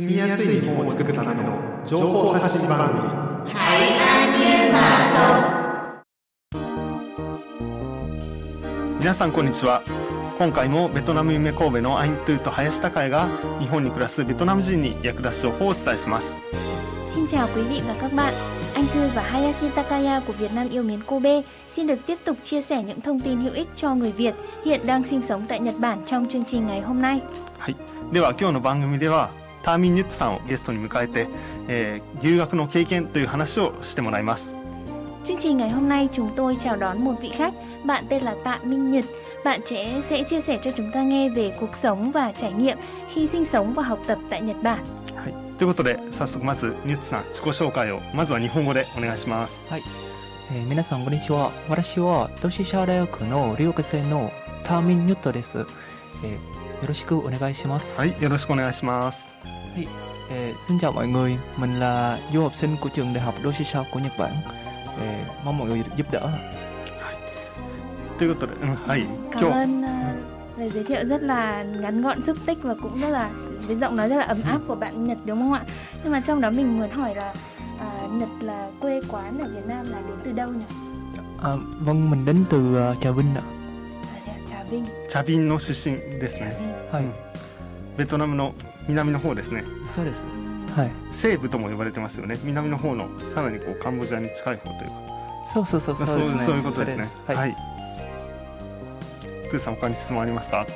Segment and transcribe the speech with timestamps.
[0.00, 3.00] 住みやすい日本を作るための情報発信番組
[8.98, 9.82] 皆さんこんにちは
[10.38, 13.28] 今回もベトナム夢神戸のアイントゥーと林孝也が
[13.58, 16.38] 日本に暮らすベトナム人に役立つ情報をお伝えします
[17.14, 18.34] Xin chào quý vị và các bạn.
[18.74, 21.42] Anh Thư và Hayashi Takaya của Việt Nam yêu mến Kobe
[21.74, 24.86] xin được tiếp tục chia sẻ những thông tin hữu ích cho người Việt hiện
[24.86, 27.20] đang sinh sống tại Nhật Bản trong chương trình ngày hôm nay.
[27.58, 27.76] はい、
[28.10, 29.30] では今日の番組では
[29.62, 31.26] ターミン・ニュッツさんをゲストに迎えて、
[31.68, 34.56] えー留学の経験という話をしてもらいます
[35.24, 38.34] Chương trình ngày hôm nay chúng tôi chào đón một vị khách, bạn tên là
[38.44, 39.04] Tạ Minh Nhật.
[39.44, 42.78] Bạn trẻ sẽ chia sẻ cho chúng ta nghe về cuộc sống và trải nghiệm
[43.14, 44.78] khi sinh sống và học tập tại Nhật Bản.
[45.16, 54.32] はい、ということで早速まずニュッツさん自己紹介をまずは日本語でお願いしますえー皆さんこんにちは私は同志社大学の留学生の
[54.64, 55.66] ターミン・ニュットです、
[56.24, 59.28] えーよろしくお願いします、はいよろしくお願いします
[60.29, 63.83] Eh, xin chào mọi người mình là du học sinh của trường đại học Doshisha
[63.91, 64.33] của Nhật Bản
[65.01, 66.29] Eh, mong mọi người giúp đỡ
[68.19, 72.75] ということで、うん、はい Cảm 今日 ơn uh, lời giới thiệu rất là ngắn gọn xúc tích và
[72.81, 73.29] cũng rất là
[73.67, 75.63] với giọng nói rất là ấm áp của bạn Nhật đúng không ạ?
[76.03, 77.33] Nhưng mà trong đó mình muốn hỏi là
[77.79, 80.65] à, Nhật là quê quán ở Việt Nam là đến từ đâu nhỉ?
[81.43, 83.41] à, vâng mình đến từ ờ, Trà Vinh ạ
[84.15, 84.85] À, thế ạ, Trà Vinh.
[85.09, 86.51] 茶瓶の出身です Trà ね
[86.91, 86.91] Vinh.
[86.91, 87.05] はい、
[87.97, 88.53] ベトナムの
[88.90, 89.64] 南の方ですね。
[89.86, 90.28] そうですね。
[90.76, 90.90] はい。
[91.12, 92.36] 西部とも呼ばれてますよね。
[92.44, 94.94] 南の方のさらにこうカンボジアに近い方というか。
[95.46, 96.06] そうそうそうそう。
[96.18, 97.02] です、ね、そうそういうことですね。
[97.02, 97.18] です。
[97.26, 97.54] はい、はう、
[99.50, 100.66] プーさん他に質問ありますか？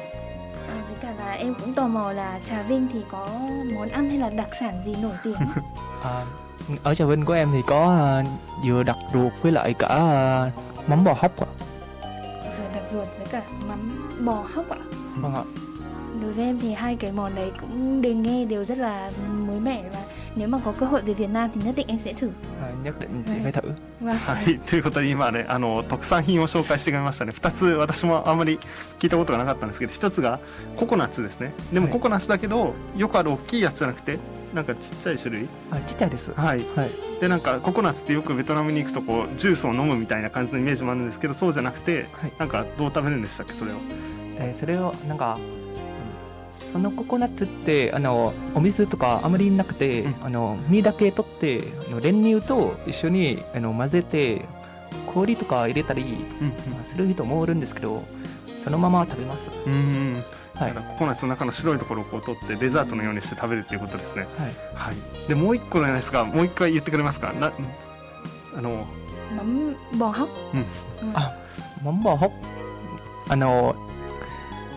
[6.02, 6.24] あ
[6.82, 8.22] ở trà vinh của em thì có
[8.64, 9.88] dừa đặc ruột với lại cả
[10.86, 11.46] mắm bò hóc ạ
[12.58, 14.78] dừa đặc ruột với cả mắm bò hóc ạ
[15.16, 15.42] vâng ạ
[16.22, 19.10] Đối với em thì hai cái món đấy cũng đều nghe đều rất là
[19.46, 19.98] mới mẻ và
[20.36, 22.30] nếu mà có cơ hội về Việt Nam thì nhất định em sẽ thử.
[22.84, 23.72] nhất định phải thử.
[24.00, 28.58] はい、ということで今ねあの特産品を紹介してくれましたね .2 つ私もあんまり
[28.98, 30.40] 聞いたことがなかったんですけど1つが
[30.76, 31.52] ココナッツですね。
[31.72, 31.92] でもはい。
[31.94, 34.18] ココナッツだけどよくある大きいやつじゃなくて
[34.52, 35.48] なんかちっちゃい種類。
[35.70, 36.32] あちっちゃいです。
[36.32, 36.64] はい。
[36.76, 36.90] はい。
[37.20, 42.32] でなんかココナッツってよくベトナムに行くとこうジュースを飲むみたいな感じのイメージもあるんですけどそうじゃなくて、はい。
[42.38, 43.76] なんかどう食べるんでしたっけそれを。
[44.36, 45.63] えーそれをなんかうん
[46.54, 50.14] そのココナッツってあのお水とかあまりなくて、うん。
[50.22, 54.44] あの実だけ取ってあの練乳と一緒にあの混ぜて
[55.12, 56.04] 氷とか入れたり
[56.84, 58.02] する人もおるんですけど
[58.62, 59.48] そのまま食べます。
[59.66, 60.72] うんうんはい。
[60.72, 64.26] ココナッツの中の白いところをこう取ってデザートのようにして食べるっていうことですね。
[64.38, 64.54] はい。
[64.74, 65.28] はい。
[65.28, 66.24] でもう一個じゃないですか。
[66.24, 67.32] もう一回言ってくれますか。
[67.32, 67.52] な
[68.56, 68.86] あの。
[69.34, 70.28] Mắm bò hóc.
[70.52, 70.58] Ừ.
[71.00, 71.06] Ừ.
[71.14, 71.30] À.
[71.84, 72.30] mắm bò húc
[73.28, 73.74] à, no,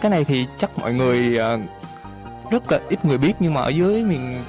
[0.01, 1.57] cái này thì chắc mọi người à,
[2.51, 4.41] rất là ít người biết nhưng mà ở dưới miền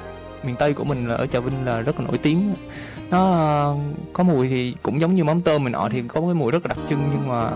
[0.42, 2.54] miền tây của mình là ở trà vinh là rất là nổi tiếng.
[3.10, 3.46] Nó à,
[4.12, 6.66] có mùi thì cũng giống như mắm tôm mình nọ thì có cái mùi rất
[6.66, 7.50] là đặc trưng nhưng mà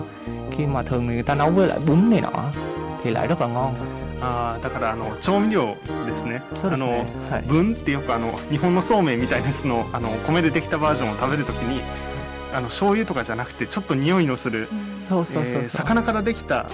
[0.51, 2.45] khi mà thường người ta nấu với lại bún này nọ
[3.05, 3.75] thì lại rất là ngon.
[4.23, 5.75] あだからあの調味料
[6.07, 11.81] ですねですねあの、はい、分ってよくあの日本のそうめんみたいなやつのあの米でできたバージョンを食べるときに
[12.55, 14.69] あの醤油とかじゃなくてちょっと匂いのする、
[15.01, 16.67] そうそうそうそう、えー、魚からできた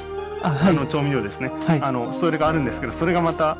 [0.43, 3.56] あの調味料ですね、はいあのそれがあるんですけどそれがまた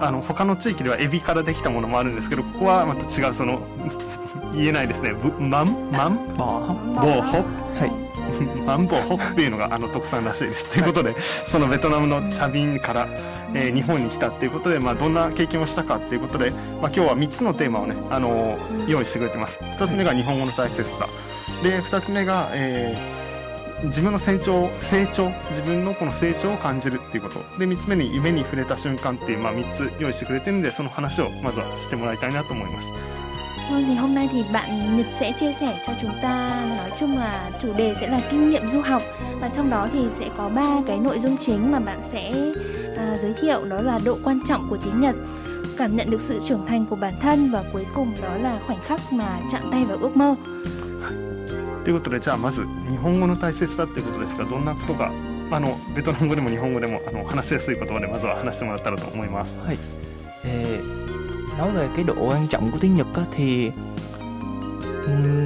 [0.00, 3.60] あの他の地域ではエビからできたものもあるんですけどここはまた違うその
[4.54, 6.62] 言えないですねぶマンマン Bò
[6.96, 7.22] hóc.
[7.22, 7.80] hóc.
[7.80, 8.08] はい
[8.66, 10.70] マンボウホッっていうのがあの特産らしいです。
[10.70, 11.16] ということで、
[11.46, 13.08] そのベトナムの茶瓶から、
[13.54, 19.58] えー日本に来たっていうことで、まあ、どんな経験をしたかっていうことで、まあ、今日は3つのテーマをね、あのー用意してくれてます。
[19.60, 21.08] 1つ目が日本語の大切さ。
[21.62, 23.17] で、2つ目が、えー
[23.83, 27.39] 自分の成長、成長、自分のこの成長を感じるっていうこと。
[27.59, 32.89] で、3つ目に夢に触れた瞬間っていう、まあ、3つ用意してくれてるんで、その話をまずはしてもらいたいなと思います。
[33.71, 37.17] Vâng thì hôm nay thì bạn Nhật sẽ chia sẻ cho chúng ta nói chung
[37.17, 39.01] là chủ đề sẽ là kinh nghiệm du học
[39.41, 42.31] và trong đó thì sẽ có ba cái nội dung chính mà bạn sẽ
[42.97, 45.15] à, giới thiệu đó là độ quan trọng của tiếng Nhật,
[45.77, 48.79] cảm nhận được sự trưởng thành của bản thân và cuối cùng đó là khoảnh
[48.85, 50.35] khắc mà chạm tay vào ước mơ.
[51.87, 55.11] ということでじゃあまず日本語の大切さっていうことですがどんなことが
[55.51, 59.57] あのベトナム語でも日本語でもあの話しやすい言葉でまずは話してもらったらと思います。
[60.45, 60.81] Ê,
[61.57, 63.71] nói về cái độ quan trọng của tiếng Nhật á, thì
[65.05, 65.45] ừm,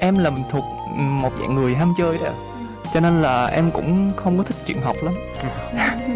[0.00, 0.64] em là thuộc
[0.96, 2.30] một dạng người ham chơi đó
[2.94, 5.14] cho nên là em cũng không có thích chuyện học lắm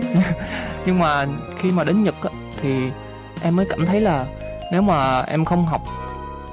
[0.87, 1.27] nhưng mà
[1.59, 2.31] khi mà đến Nhật á,
[2.63, 2.91] thì
[3.43, 4.27] em mới cảm thấy là
[4.73, 5.83] nếu mà em không học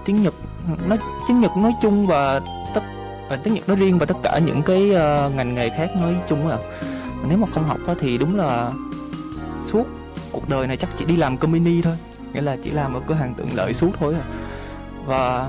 [0.05, 0.33] tiếng Nhật
[0.87, 0.95] nó
[1.27, 2.54] tiếng Nhật nói chung và tất
[3.30, 6.14] à, tiếng Nhật nói riêng và tất cả những cái ờ, ngành nghề khác nói
[6.28, 6.58] chung à
[7.28, 8.70] nếu mà không học á, thì đúng là
[9.66, 9.84] suốt
[10.32, 11.94] cuộc đời này chắc chỉ đi làm company thôi.
[12.32, 14.24] Nghĩa là chỉ làm ở cửa hàng tiện lợi suốt thôi à.
[15.06, 15.48] Và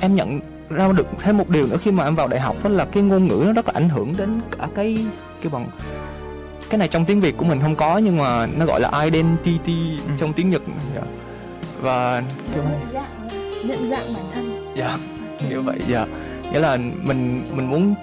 [0.00, 0.40] em nhận
[0.70, 3.02] ra được thêm một điều nữa khi mà em vào đại học đó là cái
[3.02, 4.98] ngôn ngữ nó rất là ảnh hưởng đến cả cái
[5.42, 5.66] cái bằng
[6.70, 9.98] cái này trong tiếng Việt của mình không có nhưng mà nó gọi là identity
[10.06, 10.12] Ừ.
[10.18, 10.62] trong tiếng Nhật.
[10.94, 11.02] Dạ.
[11.80, 12.22] và
[12.54, 13.28] kiểu nhận dạng
[13.68, 14.72] nhận dạng bản thân.
[14.76, 14.98] Dạ
[15.50, 16.06] như vậy dạ
[16.52, 17.94] nghĩa là mình mình muốn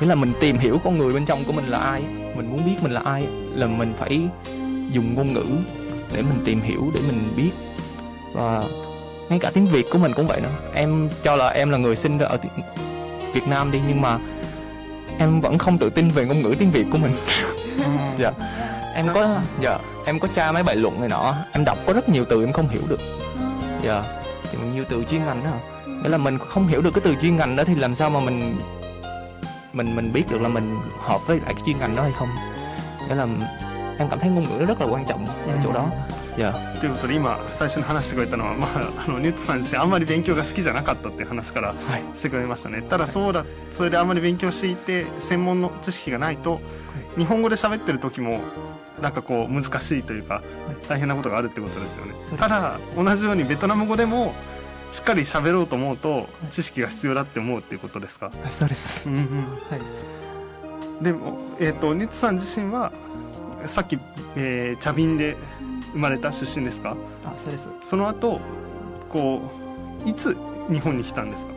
[0.00, 2.02] nghĩa là mình tìm hiểu con người bên trong của mình là ai
[2.36, 4.20] mình muốn biết mình là ai là mình phải
[4.90, 5.46] dùng ngôn ngữ
[6.14, 7.50] để mình tìm hiểu để mình biết.
[8.32, 8.62] Và
[9.28, 10.70] ngay cả tiếng việt của mình cũng vậy nữa.
[10.74, 12.38] Em cho là em là người sinh ra ở
[13.32, 14.18] việt nam đi nhưng mà
[15.18, 17.12] em vẫn không tự tin về ngôn ngữ tiếng việt của mình.
[18.18, 18.32] Dạ.
[18.94, 21.34] Em có dạ em có tra mấy bài luận này nọ.
[21.52, 23.00] Em đọc có rất nhiều từ em không hiểu được.
[23.82, 24.02] Dạ.
[24.42, 27.35] Thì nhiều từ chuyên ngành đó nghĩa là mình không hiểu được cái từ chuyên
[27.35, 28.57] ngành đó thì làm sao mà mình
[29.73, 32.29] mình mình biết được là mình hợp với lại cái chuyên ngành đó hay không
[33.07, 33.27] nghĩa là
[33.97, 35.89] em cảm thấy ngôn ngữ nó rất là quan trọng ở chỗ đó
[36.37, 46.61] dạ ということで今最初の話してくれたのは、まあ、あのニュートさん自身あんまり勉強が好きじゃなかったっていう話からはいしてくれましたねただそうだそれであんまり勉強していて専門の知識がないと
[47.17, 48.39] 日本語で喋ってる時も
[49.01, 50.41] なんかこう難しいというか
[50.87, 54.33] 大変なことがあるってことですよねそうですただ同じようにベトナム語でも
[54.90, 59.08] しっかり喋ろうと思うと知識が必要だって思うっていうことですか、はいそうです。
[59.08, 59.22] うんうん。
[59.22, 59.76] は
[61.00, 61.04] い。
[61.04, 62.92] でも、えー、とニッツさん自身は
[63.66, 63.98] さっき、
[64.36, 65.36] えー茶瓶で
[65.92, 66.96] 生まれた出身ですか？
[67.24, 67.68] あそうです。
[67.84, 68.40] その後
[69.10, 69.40] こ
[70.04, 70.36] ういつ
[70.70, 71.50] 日本に来たんですか？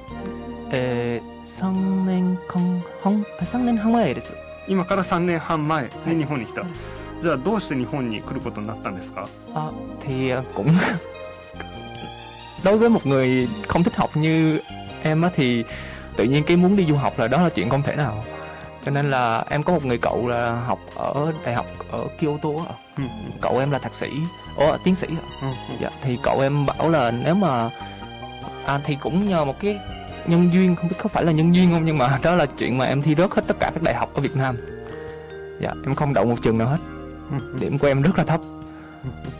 [0.71, 3.25] えー、3年間半？
[3.39, 4.33] あ3年半前です。
[4.67, 6.87] 今から3年半前に日本に来た、そうです。
[7.23, 9.71] じゃあどうして日本に来ることになったんですか？À,
[10.01, 10.65] thì à, cũng
[12.67, 14.59] đối với một người không thích học như
[15.03, 15.63] em á thì
[16.15, 18.23] tự nhiên cái muốn đi du học là đó là chuyện không thể nào.
[18.85, 22.49] Cho nên là em có một người cậu là học ở đại học ở Kyoto
[22.97, 23.03] ừ.
[23.41, 24.09] cậu em là thạc sĩ.
[24.55, 25.07] Ủa tiến sĩ
[25.41, 25.47] ừ.
[25.81, 27.69] dạ, thì cậu em bảo là nếu mà
[28.65, 29.79] à, thì cũng nhờ một cái
[30.25, 32.77] nhân duyên không biết có phải là nhân duyên không nhưng mà đó là chuyện
[32.77, 34.55] mà em thi rớt hết tất cả các đại học ở Việt Nam.
[35.61, 36.79] Dạ em không đậu một trường nào hết.
[37.31, 37.37] Ừ.
[37.59, 38.41] Điểm của em rất là thấp.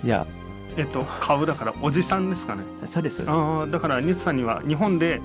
[0.04, 0.24] Dạ.
[0.78, 2.64] えっと顔だからおじさんですかね。
[2.86, 3.24] そうです。
[3.28, 5.22] ああだからニッツさんには日本で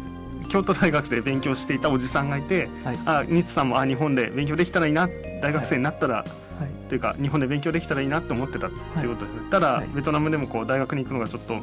[0.49, 2.99] 京都大学で勉強していたおじさんがいて、はい。
[3.07, 5.09] あニッツさんもあ日本で勉強できたらいいな
[5.43, 6.89] 大学生になったら、はい。
[6.89, 9.35] というか日本で勉強できたらいいなって思ってたっていうことです。
[9.35, 9.89] ね、ただ、はい。
[9.95, 11.55] ベトナムでもこう大学に行くのがちょっと、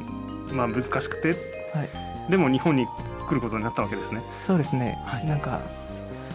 [0.54, 1.28] まあ、難しくて、
[1.74, 1.84] は
[2.28, 2.30] い。
[2.30, 2.86] でも日本に
[3.28, 4.20] 来ることになったわけですね。
[4.46, 4.98] Sao ですね。
[5.04, 5.26] はい。
[5.26, 5.60] なんか、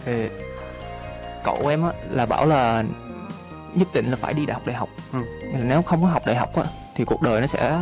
[0.06, 0.46] えー
[1.46, 2.84] cậu em là bảo là
[3.74, 5.18] nhất định là phải đi đại học đại học Ừ.
[5.64, 6.62] Nếu không có học đại học á
[6.95, 7.79] thì cuộc đời nó sẽ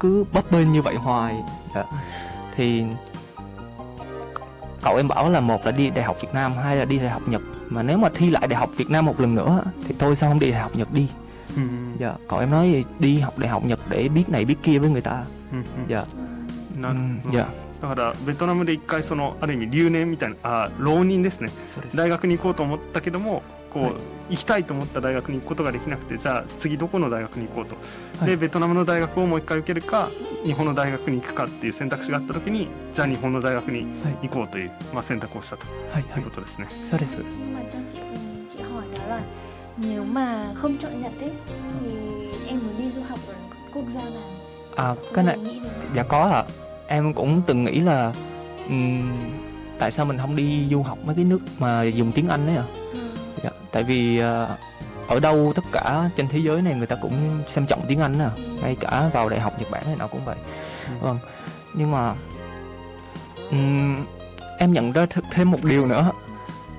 [0.00, 1.42] cứ bấp bênh như vậy hoài
[1.74, 1.84] dạ.
[2.56, 2.84] thì
[4.82, 7.08] cậu em bảo là một là đi đại học Việt Nam hai là đi đại
[7.08, 9.94] học Nhật mà nếu mà thi lại đại học Việt Nam một lần nữa thì
[9.98, 11.06] tôi sao không đi đại học Nhật đi
[11.56, 14.78] うん dạ cậu em nói đi học đại học Nhật để biết này biết kia
[14.78, 16.04] với người ta うんうん dạ
[16.80, 17.44] な ừ, る dạ
[17.82, 23.94] だからベトナムで一回そのある意味留年みたいなあ浪人ですねそうです大学に行こうと思ったけどもこう、はい
[24.29, 30.09] 行きたいと思った大学に行くことができなくてじゃあ次どこの大学に行こうと、でベトナムの大学をもう一回受けるか
[30.43, 33.87] 日本の大学に行くかっていう選択肢があったときにじゃあ日本の大学に
[34.21, 36.67] 行こうという、まあ、選択をしたと、はいい、うことですね。
[36.83, 37.21] そうです。
[44.75, 45.37] À, cái này
[45.93, 46.43] dạ có ạ à.
[46.87, 48.13] em cũng từng nghĩ là
[48.69, 49.11] um,
[49.79, 50.05] tại sao?
[53.43, 54.55] Dạ, tại vì ờ,
[55.07, 57.13] ở đâu tất cả trên thế giới này người ta cũng
[57.47, 58.29] xem trọng tiếng Anh à.
[58.61, 60.35] Ngay cả vào đại học Nhật Bản này nào cũng vậy.
[60.87, 60.93] Ừ.
[61.01, 61.19] Vâng.
[61.73, 62.13] Nhưng mà
[63.51, 64.05] ừm,
[64.59, 66.11] em nhận ra th- thêm một điều nữa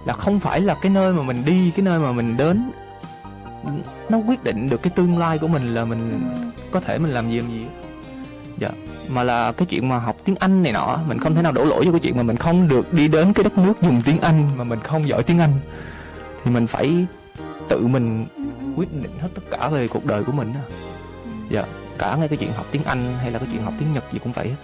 [0.05, 2.71] là không phải là cái nơi mà mình đi, cái nơi mà mình đến
[4.09, 6.39] nó quyết định được cái tương lai của mình là mình Ừ.
[6.71, 7.67] có thể mình làm gì làm gì
[8.59, 8.69] dạ
[9.09, 11.65] mà là cái chuyện mà học tiếng Anh này nọ mình không thể nào đổ
[11.65, 14.21] lỗi cho cái chuyện mà mình không được đi đến cái đất nước dùng tiếng
[14.21, 15.53] Anh mà mình không giỏi tiếng Anh
[16.45, 17.07] thì mình phải
[17.69, 18.27] tự mình
[18.77, 20.53] quyết định hết tất cả về cuộc đời của mình.
[20.55, 21.31] Ừ.
[21.51, 21.63] dạ
[21.99, 24.19] cả ngay cái chuyện học tiếng Anh hay là cái chuyện học tiếng Nhật gì
[24.25, 24.55] cũng vậy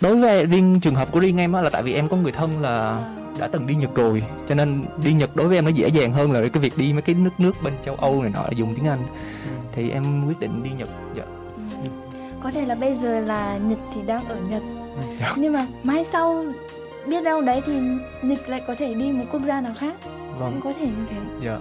[0.00, 2.32] đối với riêng trường hợp của riêng em á là tại vì em có người
[2.32, 5.70] thân là đã từng đi Nhật rồi cho nên đi Nhật đối với em nó
[5.70, 8.30] dễ dàng hơn là cái việc đi mấy cái nước nước bên châu Âu này
[8.34, 8.98] nọ dùng tiếng Anh
[9.72, 11.22] thì em quyết định đi Nhật dạ
[12.42, 14.62] có thể là bây giờ là Nhật thì đang ở Nhật
[15.20, 15.32] Dạ.
[15.36, 16.44] nhưng mà mai sau
[17.08, 17.72] biết đâu đấy thì
[18.22, 19.94] Nhật lại có thể đi một quốc gia nào khác.
[20.38, 20.52] Vâng.
[20.52, 21.16] cũng có thể như thế.
[21.42, 21.58] Dạ.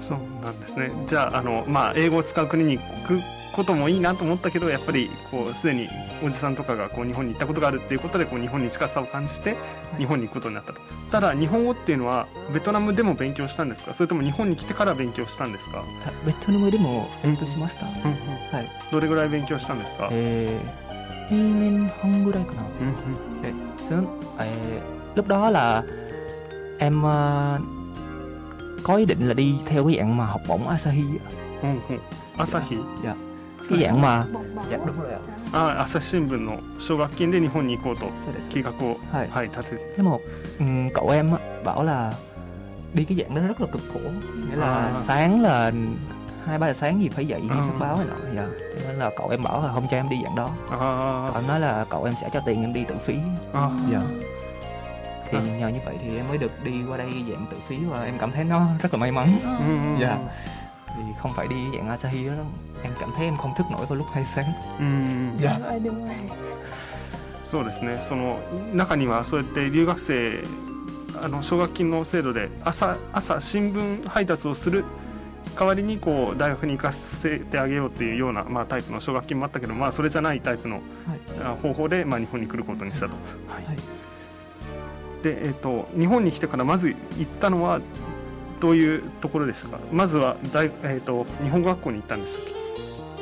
[0.00, 3.20] そうなんですねじゃああの、まあ、英語を使う国に行く
[3.52, 5.88] こともいいなと思ったけどやっぱりこうすでに
[6.22, 9.56] おじさんとかがこう日本に行ったことがあるっていうことでこう日本に近さを感じて
[9.98, 15.84] 日本に行くことになったとただ日本語っていうのはベトナムでも勉強したんですかそれとも日本に来てから勉強したんですか、
[16.24, 18.00] ベトナムでも勉強しました、うんうん。
[18.52, 18.68] はい。
[18.92, 20.97] どれぐらい勉強したんですか、えー、
[21.29, 24.05] 2年半ぐらいかなうんうん Sớm,
[24.37, 24.45] ờ,
[25.15, 25.83] lúc đó là
[26.79, 27.59] em ờ,
[28.83, 31.31] có ý định là đi theo cái dạng mà học bổng Asahi á.
[31.63, 31.99] うんうん
[32.37, 32.77] 朝日
[33.69, 35.19] cái dạng mà ボンボン dạ đúng rồi ạ
[35.53, 40.19] あ朝日新聞の奨学金で日本に行こうと Sao để 計画を、はいはい、立てて thế một
[40.59, 42.13] ừm, cậu em á, bảo là
[42.93, 43.99] đi cái dạng đó rất là cực khổ
[44.49, 44.93] nghĩa là À.
[45.07, 45.71] sáng là
[46.47, 47.55] hai ba giờ sáng gì phải dậy đi À.
[47.55, 50.09] phát báo này nọ dạ cho nên là cậu em bảo là không cho em
[50.09, 50.77] đi dạng đó あ
[51.33, 53.15] cậu em nói là cậu em sẽ cho tiền em đi tự phí
[53.53, 54.01] ああ dạ
[55.31, 55.57] thì À.
[55.59, 58.17] nhờ như vậy thì em mới được đi qua đây dạng tự phí và em
[58.19, 60.17] cảm thấy nó rất là may mắn あ、うんうん、 dạ
[60.95, 62.33] thì không phải đi dạng Asahi đó
[62.83, 64.45] em cảm thấy em không thức nổi vào lúc 2 sáng
[64.79, 66.15] うんうん、 dạ Đúng rồi, đúng rồi.
[67.45, 68.39] そうですねその
[68.73, 70.43] 中にはそうやって留学生
[71.23, 74.83] あの奨学金の制度で朝朝新聞配達をする
[75.56, 80.80] 代わりにこう大学に行かせてあげようっていうような、まあ、タイプの奨学金もあったけど、まあ、それじゃないタイプの
[81.42, 83.12] あ方法で、まあ、日本に来ることにしたと。
[83.48, 83.64] はい。
[83.64, 83.76] はい。
[85.22, 87.80] でえっと日本に来てからまず行ったのは
[88.60, 89.78] どういうところですか？
[89.92, 92.52] まずは大、えっと日本語学校に行ったんでしたっけ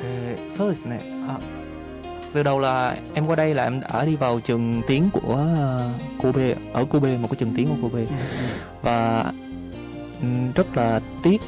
[0.03, 1.01] ？Ờ, số ですね。
[1.27, 1.39] à,
[2.35, 5.43] từ đầu là em qua đây là em đã đi vào trường tiếng của
[6.19, 8.05] Kobe ở Kobe một cái trường tiếng của Kobe.
[8.83, 9.33] Và
[10.55, 11.41] rất là tiếc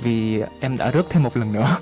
[0.00, 1.76] vì em đã rớt thêm một lần nữa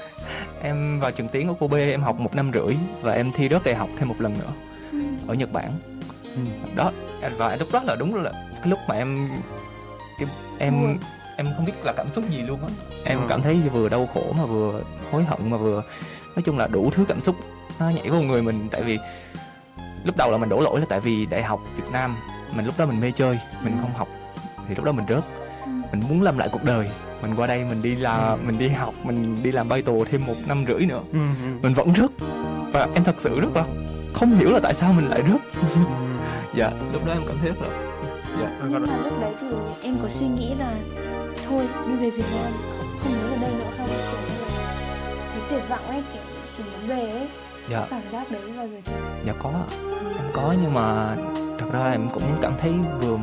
[0.62, 3.64] em vào trường tiếng của Kobe em học một năm rưỡi và em thi rớt
[3.64, 4.50] đại học thêm một lần nữa
[4.92, 4.98] Ừ.
[5.26, 5.72] ở Nhật Bản
[6.34, 6.40] Ừ.
[6.74, 6.92] đó
[7.36, 9.28] và lúc đó là đúng là cái lúc mà em
[10.18, 10.28] em
[10.58, 10.98] em,
[11.36, 12.68] em không biết là cảm xúc gì luôn á
[13.04, 13.24] em Ừ.
[13.28, 15.82] cảm thấy vừa đau khổ mà vừa hối hận mà vừa
[16.36, 17.36] nói chung là đủ thứ cảm xúc
[17.80, 18.98] nó nhảy vào người mình tại vì
[20.04, 22.16] lúc đầu là mình đổ lỗi là tại vì đại học Việt Nam
[22.54, 23.78] mình lúc đó mình mê chơi mình Ừ.
[23.82, 24.08] không học
[24.68, 25.24] thì lúc đó mình rớt
[25.64, 25.70] Ừ.
[25.92, 26.90] mình muốn làm lại cuộc đời
[27.22, 30.26] mình qua đây mình đi là mình đi học mình đi làm bay tù thêm
[30.26, 31.00] một năm rưỡi nữa.
[31.12, 31.18] Ừ.
[31.62, 32.10] Mình vẫn rớt.
[32.72, 33.64] Và em thật sự rất là
[34.14, 35.40] không hiểu là tại sao mình lại rớt.
[35.74, 35.80] Ừ.
[36.56, 36.70] Dạ.
[36.92, 37.68] Lúc đó em cảm thấy rất là
[38.40, 38.50] dạ.
[38.62, 39.46] Nhưng mà lúc đấy thì
[39.82, 40.74] em có suy nghĩ là
[41.48, 42.52] thôi đi về việt nam
[43.02, 43.88] không muốn ở đây nữa không?
[43.88, 44.08] Kiểu
[45.32, 46.22] thấy tuyệt vọng ấy kiểu
[46.56, 47.28] chỉ muốn về ấy.
[47.68, 47.86] Dạ.
[47.90, 48.78] cảm giác đấy là gì
[49.24, 49.50] dạ có
[50.18, 51.16] em có nhưng mà
[51.58, 53.18] thật ra em cũng cảm thấy vừa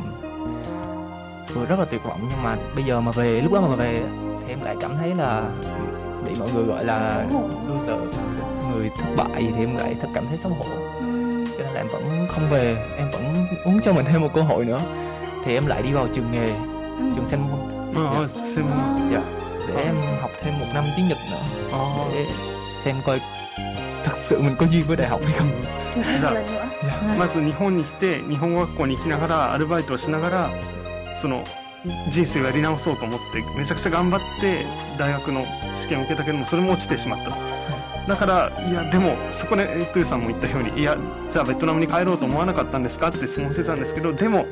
[1.55, 4.03] vừa rất là tuyệt vọng nhưng mà bây giờ mà về lúc đó mà về
[4.41, 5.43] thì em lại cảm thấy là
[6.27, 7.49] bị mọi người gọi là Xấu hổ.
[7.69, 8.01] loser
[8.75, 10.65] người thất bại thì em lại thật cảm thấy xấu hổ
[11.01, 11.45] Ừ.
[11.59, 14.43] cho nên là em vẫn không về em vẫn muốn cho mình thêm một cơ
[14.43, 14.81] hội nữa
[15.45, 16.49] thì em lại đi vào trường nghề
[16.99, 17.05] Ừ.
[17.17, 17.61] trường sen môn
[17.97, 19.23] ああ専門 dạ
[19.69, 21.43] để em học thêm một năm tiếng nhật nữa
[21.73, 22.27] ああ để
[22.85, 23.21] xem coi
[24.05, 25.49] thật sự mình có duyên với đại học hay không
[25.95, 26.31] Thử thách Dạ.
[26.31, 26.67] một lần nữa
[27.19, 30.51] まず日本に来て日本語学校に行きながらアルバイトをしながら
[31.22, 31.44] その
[32.12, 34.66] 人生をやり直そうと思ってめちゃくちゃ頑張って
[34.98, 35.46] 大学の
[35.82, 37.36] 試験を受けたけどもそれも落ちてしまった。
[38.08, 40.98] だからいやでもそこでえプーさんも言ったようにいや
[41.32, 43.10] じゃあベトナムに帰ろうと思わなかったんですか？
[43.10, 44.48] って質問してたんですけどでも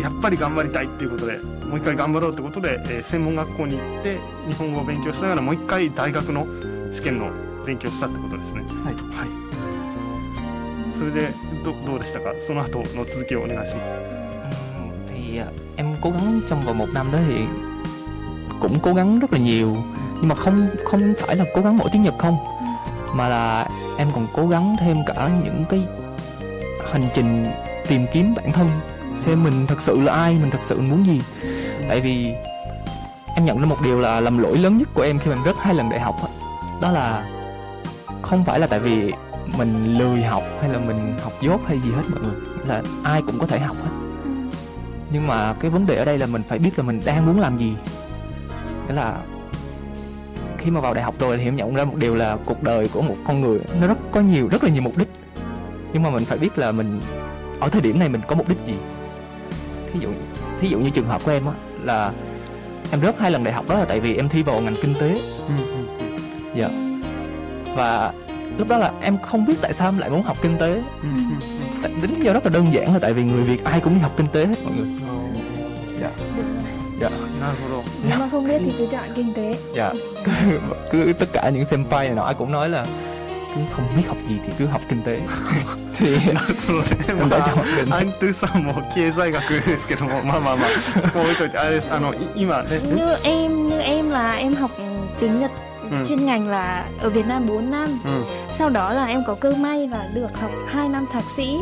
[0.00, 4.18] やっぱり頑張りたいっていうことでもう一回頑張ろうってことで、えー専門学校に行って
[4.48, 6.46] 日本語を勉強しながらもう一回大学の
[6.92, 7.30] 試験の
[7.64, 8.62] 勉強をしたってことですね。
[8.84, 8.94] はい。
[8.94, 10.92] はい。
[10.92, 11.32] それで
[11.64, 12.34] どどうでしたか？
[12.40, 14.21] その後の続きをお願いします
[15.32, 15.40] thì
[15.76, 17.36] em cố gắng trong vòng một năm đó thì
[18.60, 19.76] cũng cố gắng rất là nhiều.
[20.20, 22.36] Nhưng mà không không phải là cố gắng mỗi tiếng Nhật không
[23.14, 25.86] mà là em còn cố gắng thêm cả những cái
[26.92, 27.50] hành trình
[27.88, 28.68] tìm kiếm bản thân
[29.16, 31.20] xem mình thật sự là ai mình thật sự muốn gì.
[31.88, 32.32] Tại vì
[33.36, 35.56] em nhận ra một điều là lầm lỗi lớn nhất của em khi mình rớt
[35.58, 36.28] hai lần đại học đó,
[36.80, 37.24] đó là
[38.22, 39.12] không phải là tại vì
[39.58, 42.34] mình lười học hay là mình học dốt hay gì hết mọi người
[42.66, 43.90] là ai cũng có thể học hết
[45.12, 47.40] nhưng mà cái vấn đề ở đây là mình phải biết là mình đang muốn
[47.40, 47.74] làm gì.
[48.88, 49.16] Nghĩa là
[50.58, 52.88] khi mà vào đại học rồi thì em nhận ra một điều là cuộc đời
[52.88, 55.08] của một con người nó rất có nhiều rất là nhiều mục đích.
[55.92, 57.00] Nhưng mà mình phải biết là mình
[57.60, 58.74] ở thời điểm này mình có mục đích gì.
[59.92, 60.08] Thí dụ
[60.60, 61.52] thí dụ như trường hợp của em á
[61.82, 62.12] là
[62.90, 64.94] em rớt hai lần đại học đó là tại vì em thi vào ngành kinh
[65.00, 65.20] tế.
[66.54, 66.68] Dạ.
[67.76, 68.12] Và
[68.58, 70.82] lúc đó là em không biết tại sao em lại muốn học kinh tế.
[71.82, 71.92] Tại
[72.22, 74.26] do rất là đơn giản là tại vì người việt ai cũng đi học kinh
[74.26, 74.86] tế hết mọi người
[78.61, 79.91] thì cứ chọn kinh tế dạ
[80.25, 80.31] cứ,
[80.91, 82.85] cứ tất cả những senpai này nọ ai cũng nói là
[83.55, 85.19] cứ không biết học gì thì cứ học kinh tế
[85.97, 94.09] thì なるほどね em đã ま chọn kinh あ、ア tế ントゥさんも経済 学ですけどもまあまあまあそこ置いといてあれですあのい今ね như em như em
[94.09, 94.71] là em học
[95.19, 95.51] tiếng Nhật
[95.91, 95.97] Ừ.
[96.07, 98.23] chuyên ngành là ở Việt Nam 4 năm ừ.
[98.57, 101.55] sau đó là em có cơ may là được học 2 năm thạc sĩ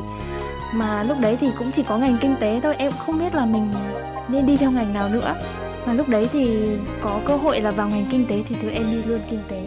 [0.74, 3.36] mà lúc đấy thì cũng chỉ có ngành kinh tế thôi em cũng không biết
[3.36, 3.72] là mình
[4.28, 5.36] nên đi theo ngành nào nữa
[5.87, 6.67] Mà lúc đấy thì
[7.01, 9.63] có cơ hội là vào ngành kinh tế thì tụi em đi luôn kinh tế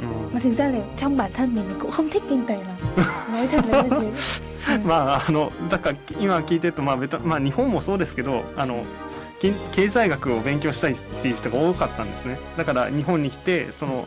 [0.00, 2.56] うん mà thực ra là trong bản thân mình mình cũng không thích kinh tế
[2.56, 4.10] lắm nói thật là như thế
[4.84, 8.84] まああのだから今聞いてるとまあベトまあ日本もそうですけどあの
[9.40, 14.06] 経経済学を勉強したいっていう人が多かったんですねだから日本に来てその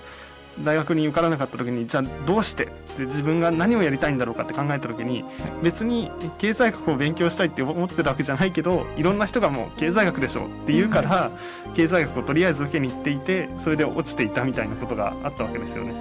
[0.63, 5.24] 大学に受からなかった時にじゃあどうしてって自分が何をやりたいんだろうかって考えた時に
[5.63, 11.31] 別に経済学を勉強したいって思ってるわけじゃないけどいろんな人がもう経済学でしょって言うから
[11.75, 15.93] 経済学をとりあえず受けに行っていてそれで落ちていたみたいなことがあったわけですよね。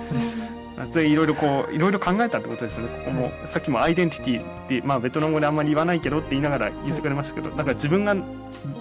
[0.95, 2.89] でいろいろこういろいろ考えたってことですね。
[3.05, 8.17] ここもさっきもアイデンティティって、まあ、ベトナム語であんまり言わないけどって言いながら言ってくれましたけどだから自分が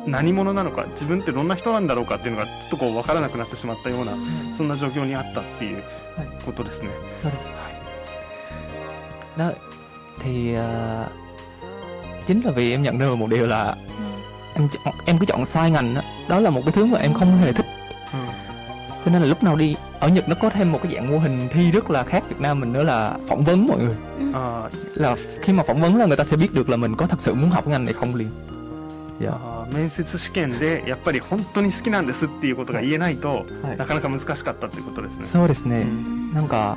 [0.05, 4.13] 何者なのか自分ってどんな人なんだろうかっていうのがちょっとこう分からなくなってしまったような
[4.55, 5.83] そんな状況にあったっていう
[6.45, 6.89] ことですね。
[7.21, 7.68] Sao đấy?
[9.36, 9.50] Đó
[10.22, 11.06] thì ờ,
[12.26, 13.76] chính là vì em nhận ra được một điều là
[14.54, 16.00] em chọn- em cứ chọn sai ngành đó.
[16.28, 17.66] đó là một cái thứ mà em không hề thích
[18.12, 18.18] Ừ.
[19.04, 21.18] cho nên là lúc nào đi ở Nhật nó có thêm một cái dạng mô
[21.18, 23.96] hình thi rất là khác Việt Nam mình nữa là phỏng vấn mọi người
[24.32, 27.06] あー là khi mà phỏng vấn là người ta sẽ biết được là mình có
[27.06, 28.28] thật sự muốn học cái ngành này không liền
[29.20, 33.28] dạ あー面接試験でやっぱり本当に好きなんですっていうことが言えないと、
[33.62, 35.24] はいなかなか難しかったっていうことですね。
[35.24, 36.76] そうですね、うんなんか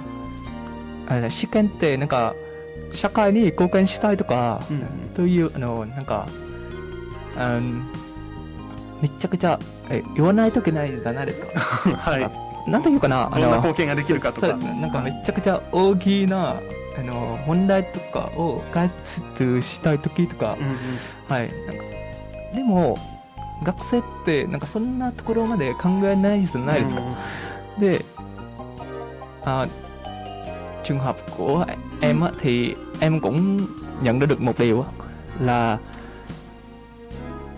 [1.12, 2.34] あれだ試験ってなんか
[2.90, 4.82] 社会に貢献したいとか、うん
[5.14, 6.26] というあのなんか
[7.36, 7.84] あの
[9.02, 9.58] めちゃくちゃ
[9.90, 11.60] え言わないといけないじゃないですか。
[11.96, 12.18] は
[12.66, 14.56] い、なんというかなどんな貢献ができるかとか。
[14.56, 16.56] なんかめちゃくちゃ大きな
[16.98, 20.56] あの問題とかを解説したい時とか。
[20.58, 20.76] うんうん。
[21.28, 21.50] はい。
[21.66, 21.84] なんか
[22.54, 22.96] でも
[23.62, 27.02] 学生ってなんかそんなところまで考えないじゃないですか、
[27.78, 28.04] Để
[29.44, 29.68] à,
[30.84, 31.64] trường hợp của
[32.00, 33.60] em á, thì em cũng
[34.02, 34.88] nhận ra được một điều á,
[35.40, 35.78] là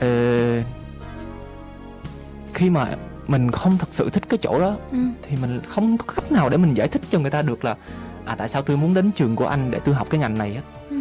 [0.01, 0.09] ờ,
[2.55, 2.89] khi mà
[3.27, 4.99] mình không thật sự thích cái chỗ đó Ừ.
[5.23, 7.77] thì mình không có cách nào để mình giải thích cho người ta được là
[8.25, 10.55] à tại sao tôi muốn đến trường của anh để tôi học cái ngành này
[10.55, 10.97] hết Ừ.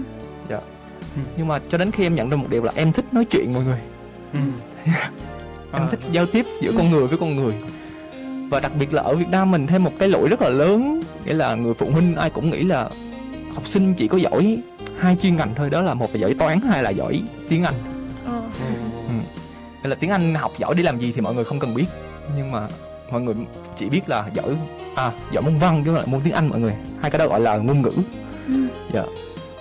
[0.49, 0.59] dạ
[1.15, 1.21] Ừ.
[1.37, 3.53] nhưng mà cho đến khi em nhận ra một điều là em thích nói chuyện
[3.53, 3.79] mọi người
[4.33, 4.51] うん
[5.73, 7.53] em thích giao tiếp giữa con người với con người
[8.49, 11.01] và đặc biệt là ở Việt Nam mình thêm một cái lỗi rất là lớn
[11.25, 12.89] nghĩa là người phụ huynh ai cũng nghĩ là
[13.53, 14.57] học sinh chỉ có giỏi
[14.99, 17.73] hai chuyên ngành thôi đó là một là giỏi toán hai là giỏi tiếng Anh.
[18.25, 18.41] Ờ.
[19.83, 21.85] nghĩa là tiếng Anh học giỏi để làm gì thì mọi người không cần biết
[22.37, 22.67] nhưng mà
[23.11, 23.35] mọi người
[23.75, 24.55] chỉ biết là giỏi
[24.95, 26.73] à giỏi môn văn chứ là môn tiếng Anh mọi người.
[27.01, 27.91] Hai cái đó gọi là ngôn ngữ.
[28.47, 29.03] Ừ.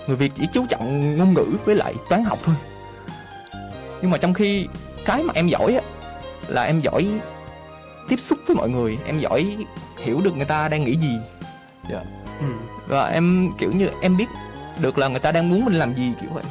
[0.07, 2.55] người Việt chỉ chú trọng ngôn ngữ với lại toán học thôi.
[4.01, 4.67] Nhưng mà trong khi
[5.05, 5.81] cái mà em giỏi á
[6.47, 7.07] là em giỏi
[8.07, 9.57] tiếp xúc với mọi người em giỏi
[9.97, 11.17] hiểu được người ta đang nghĩ gì
[11.89, 14.25] うん và em kiểu như em biết
[14.79, 16.43] được là người ta đang muốn mình làm gì kiểu vậy.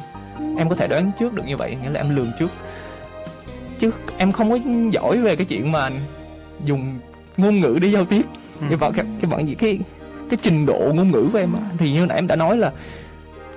[0.57, 2.51] Em có thể đoán trước được như vậy nghĩa là em lường trước.
[3.77, 4.57] Chứ em không có
[4.91, 5.89] giỏi về cái chuyện mà
[6.65, 6.99] dùng
[7.37, 8.25] ngôn ngữ để giao tiếp.
[8.69, 9.79] Cái bạn cái, cái bạn gì cái
[10.29, 12.71] cái trình độ ngôn ngữ của em á, thì như nãy em đã nói là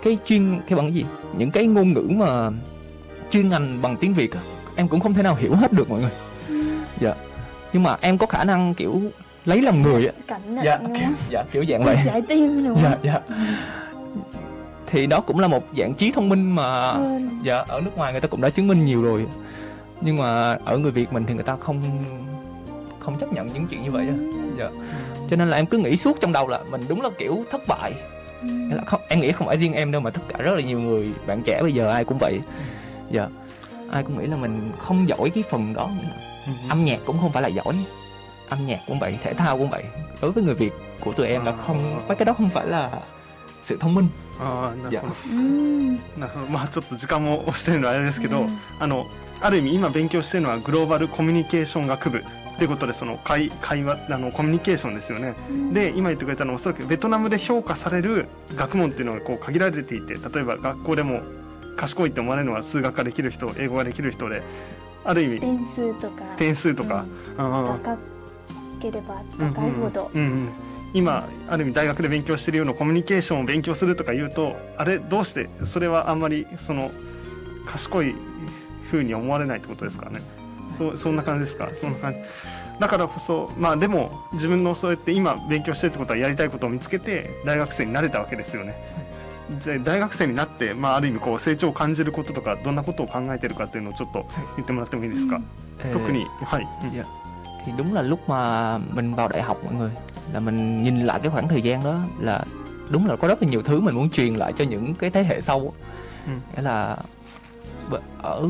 [0.02, 1.04] cái chuyên cái bằng gì?
[1.36, 2.50] Những cái ngôn ngữ mà
[3.30, 4.40] chuyên ngành bằng tiếng việt á,
[4.76, 6.10] em cũng không thể nào hiểu hết được mọi người.
[7.00, 7.14] Dạ.
[7.72, 9.02] Nhưng mà em có khả năng kiểu
[9.46, 10.38] lấy lòng người á.
[10.64, 11.96] Dạ kiểu, dạ kiểu dạng vậy.
[12.04, 13.20] trái tim đúng dạ dạ.
[14.86, 17.40] Thì đó cũng là một dạng trí thông minh mà Hơn.
[17.42, 19.26] dạ ở nước ngoài người ta cũng đã chứng minh nhiều rồi.
[20.00, 21.82] Nhưng mà ở người việt mình thì người ta không
[22.98, 24.14] không chấp nhận những chuyện như vậy á.
[24.58, 24.68] Dạ.
[25.28, 27.68] Cho nên là em cứ nghĩ suốt trong đầu là mình đúng là kiểu thất
[27.68, 27.92] bại.
[28.42, 28.48] Ừ.
[28.48, 30.60] Nghĩa là không em nghĩ không phải riêng em đâu mà tất cả rất là
[30.60, 32.40] nhiều người bạn trẻ bây giờ ai cũng vậy.
[33.10, 33.26] Dạ.
[33.92, 35.90] Ai cũng nghĩ là mình không giỏi cái phần đó
[36.68, 37.74] âm nhạc cũng không phải là giỏi
[38.48, 39.84] âm nhạc cũng vậy thể thao cũng vậy.
[40.20, 42.90] Đối với người việt của tụi em là không mấy cái đó không phải là
[43.62, 44.08] sự thông minh.
[44.38, 45.98] ああなるほど、Ừ.
[46.18, 48.46] なるほどまあちょっと時間も押してるのはあれですけど.
[48.78, 49.06] あの
[49.40, 52.22] ある意味今勉強してるのはグローバルコミュニケーション学部っ
[52.58, 55.34] ていうことでその会会話あのコミュニケーションですよね。
[55.72, 61.20] で今言ってくれたのはおそらくベトナムで評価される学問っていうのがこう限られていて例えば学校でも
[61.78, 64.42] 賢いって思われるのは数学ができる人英語ができる人で
[65.04, 67.04] ある意味点数とか点数とか、
[67.38, 67.96] あ高
[68.90, 70.48] ければー高いほど、うんうんうん
[70.94, 76.90] 今ある意味大学で勉強してるようなコミュニケーションを勉強するとか言うとあれどうしてそれはあんまりその
[77.66, 78.14] 賢い
[78.90, 80.20] 風に思われないってことですからね。
[80.78, 81.68] そうそんな感じですか？
[81.74, 82.18] そんな感じ。
[82.80, 88.74] だからこそまあでも自分のそうやって今勉強してるってことはやりたいことを見つけて大学生になれたわけですよね。
[89.66, 95.42] で大学生になって、まあ、ある意味こう成長を感じることとかどんなことを考えてるかっていうのをちょっと言ってもらってもいいですか、
[95.92, 96.90] 特にはい、うん。
[96.96, 97.04] dạ
[97.66, 99.90] thì đúng là lúc mà mình vào đại học mọi người
[100.32, 102.40] là mình nhìn lại cái khoảng thời gian đó là
[102.90, 105.22] đúng là có rất là nhiều thứ mình muốn truyền lại cho những cái thế
[105.24, 105.72] hệ sau
[106.26, 106.32] Ừ.
[106.56, 106.96] nghĩa là
[108.22, 108.48] ở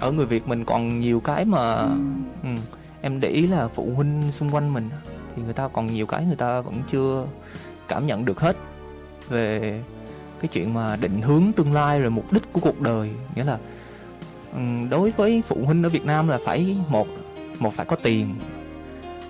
[0.00, 1.74] ở người Việt mình còn nhiều cái mà
[2.42, 2.48] ừ,
[3.02, 4.88] em để ý là phụ huynh xung quanh mình
[5.36, 7.24] thì người ta còn nhiều cái người ta vẫn chưa
[7.88, 8.56] cảm nhận được hết
[9.28, 9.82] về
[10.40, 13.10] cái chuyện mà định hướng tương lai rồi mục đích của cuộc đời.
[13.34, 13.58] Nghĩa là
[14.52, 17.06] ừm, đối với phụ huynh ở Việt Nam là phải một
[17.60, 18.34] một phải có tiền.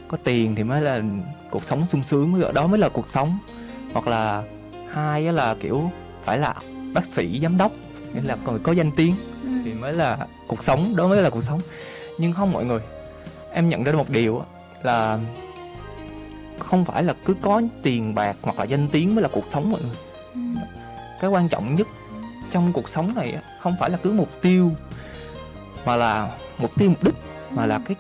[0.09, 1.03] Có tiền thì mới là
[1.51, 3.39] cuộc sống sung sướng đó mới là cuộc sống.
[3.93, 4.43] Hoặc là
[4.93, 5.91] hai là kiểu
[6.25, 6.55] phải là
[6.95, 7.73] bác sĩ giám đốc
[8.15, 9.15] nghĩa là còn có danh tiếng
[9.45, 9.51] Ừ.
[9.65, 11.61] thì mới là cuộc sống đó mới là cuộc sống.
[12.19, 12.81] Nhưng không mọi người
[13.53, 14.43] em nhận ra một điều
[14.83, 15.19] là
[16.59, 19.71] không phải là cứ có tiền bạc hoặc là danh tiếng mới là cuộc sống
[19.71, 19.97] mọi người.
[20.35, 20.41] Ừ.
[21.21, 21.87] cái quan trọng nhất
[22.51, 24.71] trong cuộc sống này không phải là cứ mục tiêu
[25.85, 27.15] mà là mục tiêu mục đích
[27.51, 27.97] mà là cái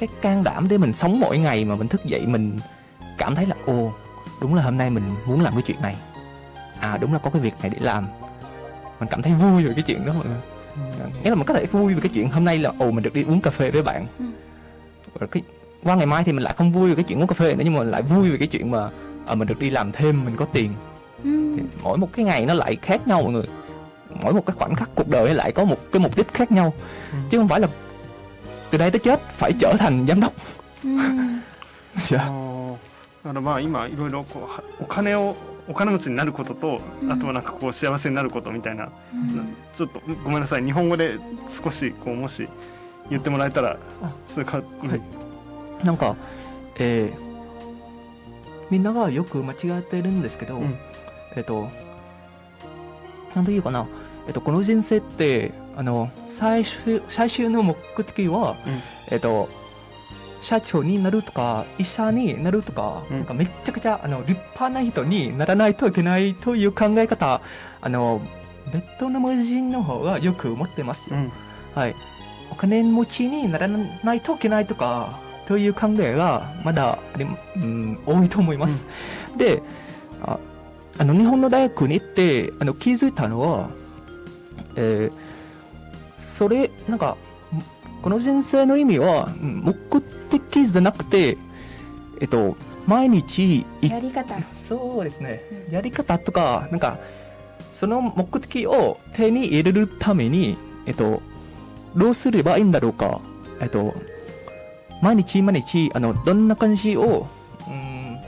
[0.00, 2.58] cái can đảm để mình sống mỗi ngày mà mình thức dậy mình
[3.18, 3.92] cảm thấy là ồ
[4.40, 5.96] đúng là hôm nay mình muốn làm cái chuyện này.
[6.80, 8.06] À đúng là có cái việc này để làm.
[9.00, 11.08] Mình cảm thấy vui về cái chuyện đó mọi người.
[11.22, 13.14] Nghĩa là mình có thể vui về cái chuyện hôm nay là ồ mình được
[13.14, 14.06] đi uống cà phê với bạn.
[14.18, 14.24] Ừ.
[15.20, 15.42] rồi cái
[15.82, 17.62] qua ngày mai thì mình lại không vui về cái chuyện uống cà phê nữa
[17.64, 18.88] nhưng mà lại vui về cái chuyện mà
[19.26, 20.72] ờ, mình được đi làm thêm mình có tiền.
[21.24, 21.54] Ừ.
[21.56, 23.46] thì mỗi một cái ngày nó lại khác nhau mọi người.
[24.22, 26.72] Mỗi một cái khoảnh khắc cuộc đời lại có một cái mục đích khác nhau.
[27.12, 27.18] Ừ.
[27.30, 27.68] chứ không phải là
[28.70, 30.32] từ đây tới chết phải trở thành giám đốc.
[30.84, 30.90] Ừ.
[31.96, 32.18] dạ.
[32.18, 32.72] あー
[33.24, 35.36] だからまあ今いろいろこうはお金を
[35.68, 37.12] お金持ちになることと、うん。
[37.12, 39.54] あとはなんかこう幸せになることみたいな、うん。
[39.76, 40.64] ちょっとごめんなさい。
[40.64, 42.48] 日本語で少しこうもし
[43.10, 44.12] 言ってもらえたらあ。
[44.26, 45.02] それから、うんはい。
[45.84, 46.16] なんか、
[46.78, 47.30] えー
[48.70, 50.78] みんながよく間違ってるんですけど、うん。
[51.36, 51.68] えっ、と
[53.34, 53.86] なんていうかな、
[54.26, 58.82] えっとこの人生ってあの最終最終の目的は、うん。
[59.10, 59.48] えっ、と
[60.42, 63.16] 社長になるとか医者になるとか,、うん。
[63.18, 67.40] なんかめちゃくちゃあの立派な人にならないといけないという考え方
[67.80, 68.20] あの
[68.72, 71.16] ベトナム人の方がよく持ってますよ。
[71.16, 71.32] うん。
[71.74, 71.94] はい、
[72.50, 77.24] お金持ちにならないといけないとかという考えがまだあり、
[77.56, 78.84] うん、多いと思います。
[79.36, 79.62] で
[80.22, 80.38] あ
[80.98, 83.70] あの日本の大学に行ってあの気づいたのは、
[84.76, 85.29] えー
[86.20, 87.16] それなんか
[88.02, 91.36] この人生の意味はうん目的じゃなくて、
[92.20, 92.56] えっと、
[92.86, 94.40] 毎日いやり方。
[94.42, 95.74] そうですね、うん。
[95.74, 96.98] やり方とかなんか
[97.70, 100.56] その目的を手に入れるために、
[100.86, 101.22] えっと、
[101.96, 103.20] どうすればいいんだろうか、
[103.60, 103.94] えっと、
[105.02, 107.26] 毎日毎日あのどんな感じを、
[107.68, 108.18] うん、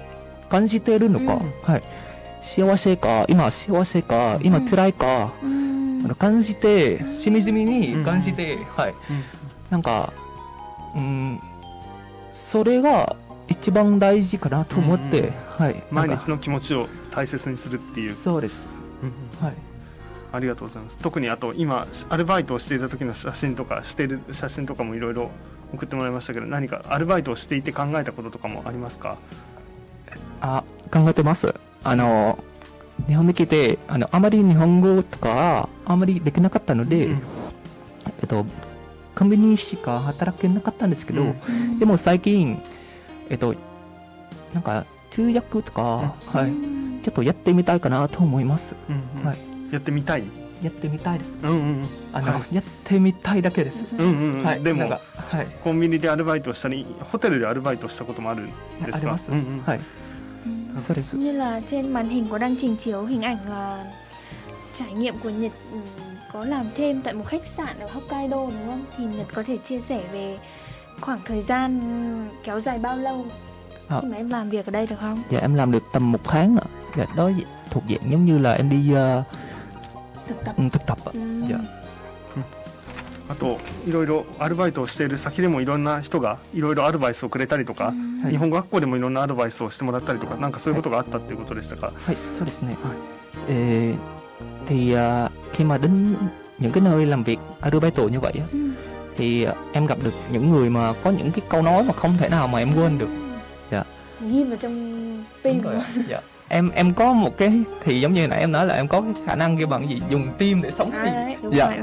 [0.49, 1.53] 感じているのか、うん。
[1.63, 1.83] はい、
[2.41, 4.69] 幸せか今幸せか今うん。
[4.69, 5.62] 辛いか、うん
[6.05, 8.95] あの感じてしみじみに感じて、はい、
[9.71, 10.13] なんか
[10.97, 11.41] うん
[12.31, 13.17] それが
[13.49, 15.83] 一番大事かなと思って、うんうんはい。
[15.91, 18.69] 毎日の気持ちを大切にするっていう、そうです。
[19.41, 19.53] はい。
[20.33, 20.97] ありがとうございます。
[20.97, 25.31] 特にあと今アルバイトをしていた時の写真とかしている写真とかもいろいろ
[25.75, 29.19] 送ってもらいましたけど何かアルバイトをしていて考えたこととかもありますか？
[30.41, 31.55] あ考えてます。
[31.85, 32.43] あの
[33.07, 37.23] 日本に来てあのあまり日本語とかあまりできなかったので、うん。
[38.21, 38.45] えっと
[39.15, 41.29] コンビニしか働けなかったんですけど、うん。
[41.29, 42.61] うんでも最近
[43.31, 43.55] えっと
[44.55, 48.75] なんか通訳とか、はい、うんちょっとやってみたいかなと思います。
[48.89, 49.27] うんうん。
[49.27, 49.39] はい。
[49.73, 50.25] やってみたい？
[50.63, 51.37] やってみたいです。
[51.43, 54.63] うんうんあの、はやってみたいだけです、うんうんうん、はい。
[54.63, 54.97] でもは
[55.43, 55.47] い。
[55.65, 58.97] コンビニでアルバイトをしたりホテルでアルバイトをしたこともあるんですか？
[58.97, 59.31] あります。
[59.31, 59.63] うんうん。
[59.65, 59.81] はい.
[60.88, 63.86] そうです như là trên màn hình có đang trình chiếu hình ảnh là
[64.80, 65.78] trải nghiệm của Nhật ừ,
[66.34, 68.86] có làm thêm tại một khách sạn ở Hokkaido đúng không?
[68.98, 70.38] Thì Nhật có thể chia sẻ về
[71.02, 71.80] khoảng thời gian
[72.44, 73.26] kéo dài bao lâu
[73.88, 74.02] Ờ.
[74.02, 75.22] khi mà em làm việc ở đây được không?
[75.30, 76.66] dạ em làm được tầm một tháng ạ
[76.98, 77.32] dạ, đó
[77.70, 79.24] thuộc dạng giống như là em đi ờ,
[80.28, 80.54] Thực tập.
[80.58, 81.42] ừ, thực tập ạ Ừ.
[81.50, 81.58] dạ
[83.29, 87.85] あといろいろアルバイトをしている先でもいろんな人がいろいろアドバイスをくれたりとか.
[88.23, 92.77] はい日本語学校でもいろんなアドバイスをしてもらったりとかなんかそういうことがあったっていうことでしたか、Hay, sao ですね.
[93.49, 93.95] Ê,
[94.67, 96.15] thì à, khi mà đến
[96.59, 98.33] những cái nơi làm việc Arubaito như vậy
[99.17, 102.29] thì em gặp được những người mà có những cái câu nói mà không thể
[102.29, 103.09] nào mà em quên được.
[103.71, 103.85] Dạ.
[104.21, 104.75] Ghi vào trong
[105.43, 105.63] tim.
[106.09, 106.21] Dạ.
[106.55, 109.13] Em em có một cái thì giống như nãy em nói là em có cái
[109.27, 111.67] khả năng cái bằng gì dùng tim để sống À, thì, đấy, Dạ.
[111.67, 111.77] rồi.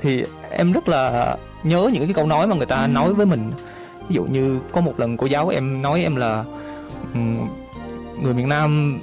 [0.00, 2.88] thì em rất là nhớ những cái câu nói mà người ta Ừ.
[2.88, 3.50] nói với mình.
[4.08, 6.44] Ví dụ như có một lần cô giáo em nói em là
[7.14, 7.48] ừm,
[8.22, 9.00] người miền Nam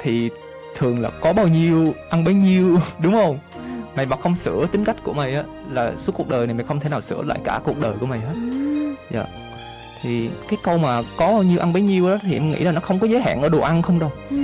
[0.00, 0.30] thì
[0.76, 3.38] thường là có bao nhiêu ăn bấy nhiêu đúng không
[3.96, 6.64] mày mà không sửa tính cách của mày á là suốt cuộc đời này mày
[6.64, 8.94] không thể nào sửa lại cả cuộc đời của mày hết Ừ.
[9.10, 9.24] dạ
[10.02, 12.72] thì cái câu mà có bao nhiêu ăn bấy nhiêu đó thì em nghĩ là
[12.72, 14.36] nó không có giới hạn ở đồ ăn không đâu Ừ.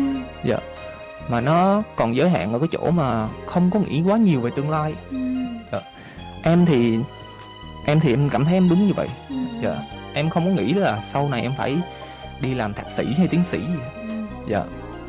[1.29, 4.51] mà nó còn giới hạn ở cái chỗ mà không có nghĩ quá nhiều về
[4.57, 5.17] tương lai Ừ.
[6.43, 6.99] em thì
[7.87, 9.37] em thì em cảm thấy em đúng như vậy Ừ.
[9.63, 9.77] dạ
[10.15, 11.79] em không có nghĩ là sau này em phải
[12.41, 13.91] đi làm thạc sĩ hay tiến sĩ gì.
[14.09, 14.15] Ừ.
[14.49, 14.63] dạ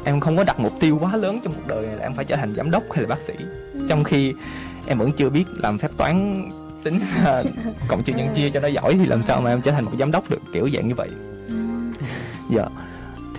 [0.04, 2.26] em không có đặt mục tiêu quá lớn trong cuộc đời này là em phải
[2.26, 3.34] trở thành giám đốc hay là bác sĩ
[3.74, 3.86] Ừ.
[3.90, 4.34] trong khi
[4.88, 6.50] em vẫn chưa biết làm phép toán
[6.84, 7.00] tính
[7.88, 9.92] cộng trừ nhân chia cho nó giỏi thì làm sao mà em trở thành một
[10.00, 11.10] giám đốc được kiểu dạng như vậy.
[12.50, 12.66] Dạ.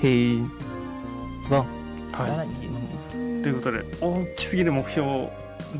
[0.02, 0.38] Thì
[1.48, 1.64] vâng
[2.12, 5.30] はい.ということで大きすぎる目標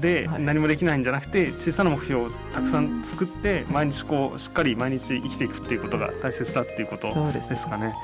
[0.00, 0.42] ではい。
[0.42, 7.94] 何もできないんじゃなくて小さな目標をたくさん作って毎日こうしっかり毎日生きていくっていうことが大切だっていうことですかね。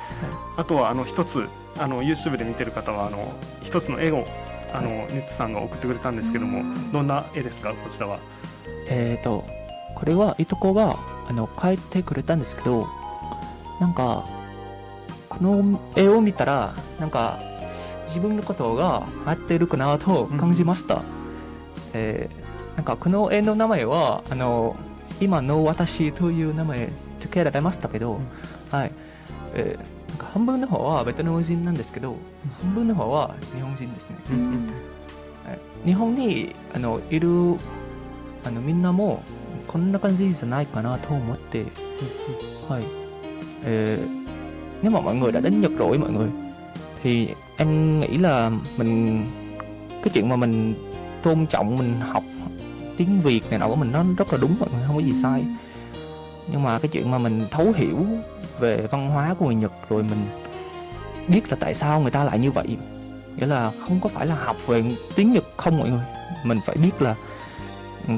[0.57, 1.47] あとはあの一つ
[1.79, 4.27] あの YouTube で見てる方はあの一つの絵を
[4.73, 8.19] あのニッツさんが送ってくれたんですけどもどんな絵ですかこちらは。
[8.88, 9.44] えー、と
[9.94, 10.96] これはいとこが
[11.29, 12.88] あの描いてくれたんですけど
[13.81, 14.27] なんか
[15.29, 17.40] この絵を見たらなんか
[18.07, 21.03] 自分のことが合ってるかなと感じました、
[21.92, 22.46] えー
[22.77, 24.77] なんかこの絵の名前はあの
[25.18, 28.20] 今の私という名前付けられましたけど、
[28.70, 28.92] はい、
[29.55, 32.16] えー半分の方はベトナム人なんですけど
[32.61, 34.16] 半分の方は日本人ですね。
[35.85, 37.59] 日本にあのいる
[38.45, 39.24] あのみんなも
[39.67, 41.65] こんな感じじゃないかなと思って
[42.67, 42.84] はい
[43.65, 43.97] ờ,
[44.82, 46.30] nếu mà mọi người đã đến Nhật rồi mọi người
[47.04, 49.26] thì em nghĩ là mình
[49.91, 50.74] cái chuyện mà mình
[51.24, 52.24] tôn trọng mình học
[52.97, 55.13] tiếng Việt này nọ của mình nó rất là đúng mọi người không có gì
[55.24, 55.45] sai
[56.52, 58.06] nhưng mà cái chuyện mà mình thấu hiểu
[58.60, 60.19] về văn hóa của người Nhật rồi mình
[61.28, 62.78] biết là tại sao người ta lại như vậy
[63.38, 64.84] nghĩa là không có phải là học về
[65.15, 66.04] tiếng Nhật không mọi người
[66.43, 67.15] mình phải biết là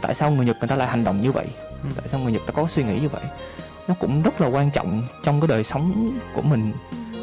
[0.03, 1.47] tại sao người Nhật người ta lại hành động như vậy?
[1.83, 1.89] Ừ.
[1.97, 3.23] tại sao người Nhật ta có suy nghĩ như vậy?
[3.89, 6.73] Nó cũng rất là quan trọng trong cái đời sống của mình.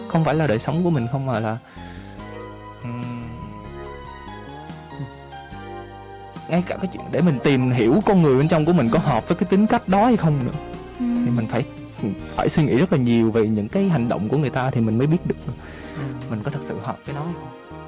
[0.08, 1.58] Không phải là đời sống của mình không mà là
[2.84, 3.28] ừm,
[6.50, 9.00] ngay cả cái chuyện để mình tìm hiểu con người bên trong của mình có
[9.00, 10.52] hợp với cái tính cách đó hay không nữa.
[11.00, 11.06] Ừ.
[11.26, 11.64] thì mình phải
[12.36, 14.82] phải suy nghĩ rất là nhiều về những cái hành động của người ta thì
[14.82, 15.36] mình mới biết được
[16.30, 17.85] mình có thật sự hợp với nó hay không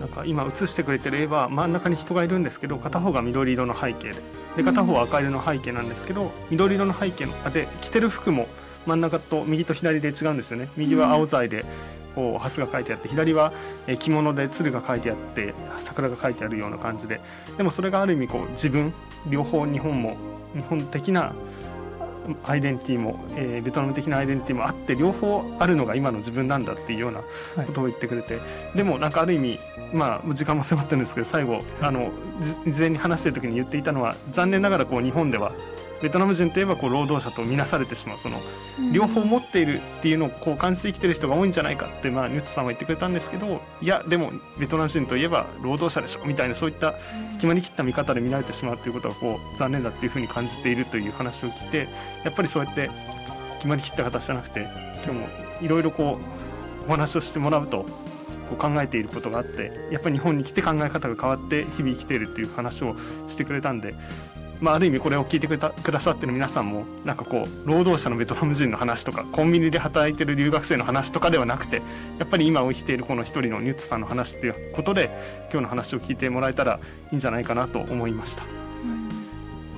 [0.00, 4.22] なんか今映してくれてる絵は真ん中に人がいるんですけど片方が緑色の背景で。
[4.56, 8.48] で片方は赤色の背景なんですけど緑色の背景ので着てる服も
[8.86, 10.68] 真ん中と右と左で違うんですよね。
[10.76, 11.64] 右は青材で
[12.14, 13.52] こうハスが書いてあって左は
[13.98, 15.54] 着物で鶴が書いてあって
[15.84, 17.20] 桜が書いてあるような感じで。
[17.56, 18.92] でもそれがある意味こう自分
[19.28, 20.16] 両方日本も
[20.54, 21.34] 日本的な
[22.46, 27.22] アイデンティティも、えーベトナム的なアイデンティティもあって両方あるのが今の自分なんだっていうような
[27.64, 28.40] ことを言ってくれて、
[28.74, 29.58] でもなんかある意味
[29.92, 32.10] まあ時間も迫ってるんですけど最後あの
[32.40, 35.52] じ事前に話してる時に言っていたのは残念ながらこう日本では
[36.02, 38.38] ベトナム人といえばこう労働者と見なされてしまうその
[38.92, 46.94] 両方持っているっていうのをこう感じて生きてる人が多いんじゃないかって、まあ、ニュッツさんは言ってくれたんですけどいやでもベトナム人といえば労働者でしょみたいなそういった
[47.34, 51.88] 決まりきった見方で見られてしまうということがこう残念だっていうふうに感じているという話を聞いて
[52.24, 52.90] やっぱりそうやって
[53.56, 54.68] 決まりきった形じゃなくて
[55.04, 55.28] 今日も
[55.60, 56.18] いろいろこ
[56.86, 57.84] うお話をしてもらうと
[58.48, 63.94] こう考えていることがあってやっぱり日本に来て考え方が変わって日々生きているっていう話をしてくれたんで、
[64.60, 65.56] まあ、ある意味これを聞いてく
[65.92, 71.82] ださってる皆さんもなんかこう労働者のベトナム人の話とかコンビニで働いてる留学生の話とかではなくて
[72.18, 75.10] やっぱり今を生きているこの一人のニュッツさんの話っていうことで
[75.52, 78.42] 今日の話を聞いてもらえたらいいんじゃないかなと思いました。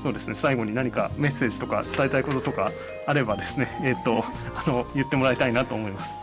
[0.03, 2.73] そうですね最後に何かメッセージとか伝えたいこととか
[3.07, 4.25] あればですねえっ、と
[4.57, 6.14] あの言ってもらいたいなと思います。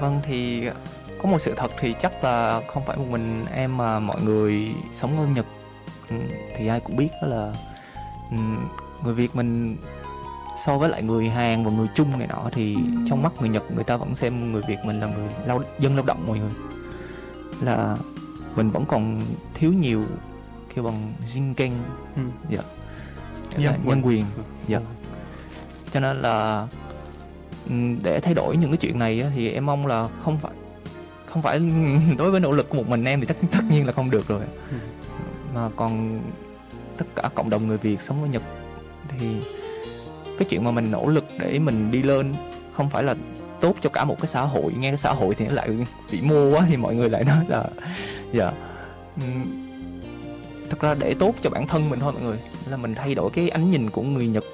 [0.00, 0.68] Vâng thì
[1.22, 4.74] có một sự thật thì chắc là không phải một mình em mà mọi người
[4.92, 5.46] sống ở Nhật
[6.56, 7.52] thì ai cũng biết đó là
[9.04, 9.76] người Việt mình
[10.64, 12.80] so với lại người Hàn và người Trung này nọ thì Ừ.
[13.08, 15.96] trong mắt người Nhật người ta vẫn xem người Việt mình là người lao dân
[15.96, 16.50] lao động mọi người.
[17.60, 17.96] Là
[18.56, 19.20] mình vẫn còn
[19.54, 20.04] thiếu nhiều
[20.74, 21.70] kêu bằng jinken
[22.16, 22.58] うん、dạ.
[23.56, 24.24] Là Nhân nhân quyền.
[24.68, 24.80] dạ.
[25.92, 26.66] Cho nên là
[27.68, 30.52] ừm, để thay đổi những cái chuyện này thì em mong là không phải
[31.26, 31.60] không phải
[32.18, 34.28] đối với nỗ lực của một mình em thì tất tất nhiên là không được
[34.28, 34.40] rồi.
[34.70, 34.76] Ừ.
[35.54, 36.20] mà còn
[37.00, 38.42] tất cả cộng đồng người Việt sống ở Nhật.
[39.08, 39.26] Thì
[40.38, 42.32] cái chuyện mà mình nỗ lực để mình đi lên
[42.72, 43.14] không phải là
[43.60, 44.72] tốt cho cả một cái xã hội.
[44.78, 45.68] Nghe cái xã hội thì nó lại
[46.12, 47.64] bị mô quá thì mọi người lại nói là
[48.32, 48.52] dạ
[49.16, 49.46] Ừm,
[50.70, 52.38] thật ra để tốt cho bản thân mình thôi mọi người.
[52.66, 54.44] Là mình thay đổi cái ánh nhìn của người Nhật.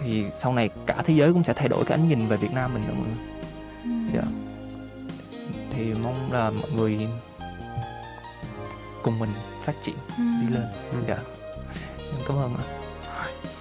[0.00, 2.52] Thì sau này cả thế giới cũng sẽ thay đổi cái ánh nhìn về Việt
[2.52, 3.16] Nam mình nữa mọi người.
[4.14, 4.22] Dạ.
[5.70, 7.08] Thì mong là mọi người
[9.03, 9.29] cùng mình
[9.63, 10.63] phát triển đi lên
[11.07, 11.17] dạ
[12.11, 12.79] Em cảm ơn ạ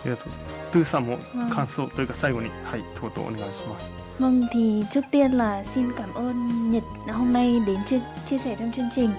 [0.08, 0.60] りがとうございます。
[0.72, 3.92] トゥーさんもうん感想というか最後にはいとうとうお願いします。
[4.18, 6.82] Vâng thì trước tiên là xin cảm ơn Nhật
[7.12, 9.10] hôm nay đến chia chia sẻ trong chương trình.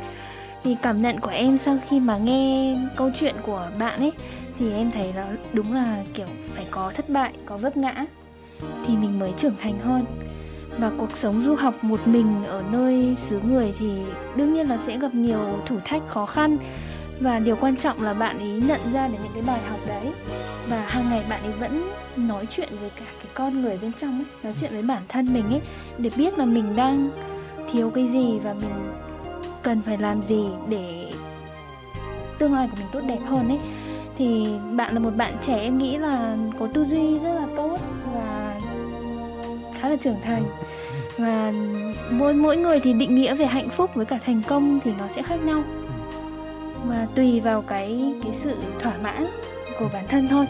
[0.64, 4.12] Thì cảm nhận của em sau khi mà nghe câu chuyện của bạn ấy
[4.60, 8.06] thì em thấy nó đúng là kiểu phải có thất bại, có vấp ngã
[8.88, 10.06] thì mình mới trưởng thành hơn.
[10.79, 13.91] Và cuộc sống du học một mình ở nơi xứ người thì
[14.37, 16.59] đương nhiên là sẽ gặp nhiều thử thách, khó khăn.
[17.21, 20.13] Và điều quan trọng là bạn ấy nhận ra được những cái bài học đấy.
[20.69, 24.11] Và hàng ngày bạn ấy vẫn nói chuyện với cả cái con người bên trong
[24.11, 25.61] ấy, nói chuyện với bản thân mình ấy,
[25.99, 27.11] để biết là mình đang
[27.73, 28.93] thiếu cái gì và mình
[29.63, 31.11] cần phải làm gì để
[32.39, 33.59] tương lai của mình tốt đẹp hơn ấy.
[34.19, 37.79] Thì bạn là một bạn trẻ, em nghĩ là có tư duy rất là tốt
[39.84, 40.46] khá là trưởng thành
[41.18, 41.54] và
[42.12, 45.08] mỗi mỗi người thì định nghĩa về hạnh phúc với cả thành công thì nó
[45.08, 45.64] sẽ khác nhau
[46.86, 49.26] và tùy vào cái cái sự thỏa mãn
[49.80, 50.46] của bản thân thôi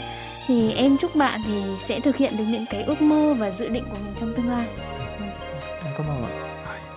[0.47, 3.69] thì em chúc bạn thì sẽ thực hiện được những cái ước mơ và dự
[3.69, 4.67] định của mình trong tương lai
[5.83, 6.49] em cảm ơn ạ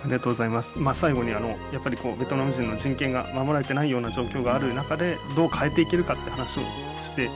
[0.03, 0.77] ありがとうございます。
[0.77, 6.61] まあ最後にあのやっぱりこうベトナム人の人権が守られてないような状況がある中でどう変えていけるかって話を
[7.01, 7.29] して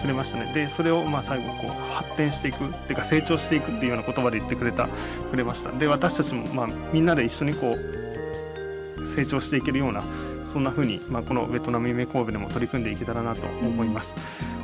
[0.00, 0.52] くれましたね。
[0.54, 4.88] でそれをまあ最後こう発展していくっていうか成長していくっていうような言葉で言ってくれた
[5.30, 5.70] くれました。
[5.72, 10.02] で私たちもまあみんなで一緒にこう成長していけるような
[10.46, 14.14] そんな風にまあこのベトナム夢神戸でも取り組んでいけたらなと思います。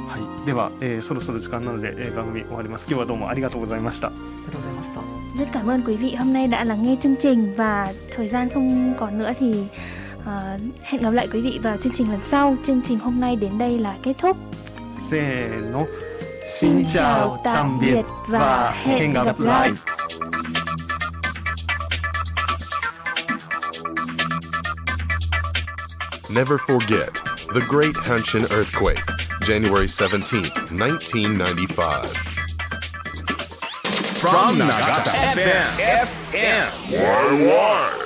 [0.09, 0.47] はい。
[0.47, 2.87] では、えーそろそろ時間なので、えー番組終わります。
[2.89, 4.09] 今日はどうもありがとうございました。
[4.09, 5.01] ありがとうございました
[5.39, 8.49] rất cảm ơn quý vị hôm nay đã lắng nghe chương trình và thời gian
[8.51, 9.65] không còn nữa thì
[10.25, 13.37] ờ, hẹn gặp lại quý vị vào chương trình lần sau chương trình hôm nay
[13.37, 14.37] đến đây là kết thúc
[15.15, 15.87] せーの。
[16.45, 19.85] しんちゃおたんびえは変がプライズ。
[26.33, 27.13] Never forget
[27.53, 28.99] the Great Hanshin Earthquake,
[29.43, 32.13] January 17, 1995.
[34.19, 35.77] From Nagata FM,
[36.33, 38.04] FM, YY.